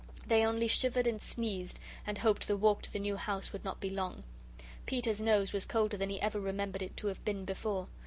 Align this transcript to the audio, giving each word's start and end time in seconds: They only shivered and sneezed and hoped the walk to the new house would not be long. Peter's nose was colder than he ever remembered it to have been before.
They 0.25 0.43
only 0.43 0.65
shivered 0.67 1.05
and 1.05 1.21
sneezed 1.21 1.79
and 2.07 2.17
hoped 2.17 2.47
the 2.47 2.57
walk 2.57 2.81
to 2.81 2.91
the 2.91 2.97
new 2.97 3.17
house 3.17 3.53
would 3.53 3.63
not 3.63 3.79
be 3.79 3.91
long. 3.91 4.23
Peter's 4.87 5.21
nose 5.21 5.53
was 5.53 5.63
colder 5.63 5.95
than 5.95 6.09
he 6.09 6.19
ever 6.21 6.39
remembered 6.39 6.81
it 6.81 6.97
to 6.97 7.07
have 7.09 7.23
been 7.23 7.45
before. 7.45 7.87